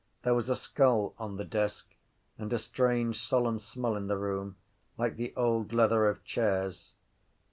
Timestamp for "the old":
5.15-5.73